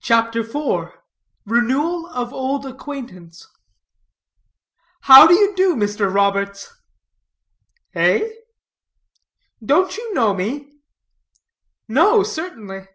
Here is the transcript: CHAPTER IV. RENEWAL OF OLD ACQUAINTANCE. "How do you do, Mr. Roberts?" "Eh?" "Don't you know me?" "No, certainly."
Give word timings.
CHAPTER 0.00 0.40
IV. 0.40 0.92
RENEWAL 1.44 2.06
OF 2.06 2.32
OLD 2.32 2.64
ACQUAINTANCE. 2.64 3.48
"How 5.02 5.26
do 5.26 5.34
you 5.34 5.54
do, 5.54 5.76
Mr. 5.76 6.10
Roberts?" 6.10 6.72
"Eh?" 7.94 8.26
"Don't 9.62 9.98
you 9.98 10.14
know 10.14 10.32
me?" 10.32 10.78
"No, 11.86 12.22
certainly." 12.22 12.86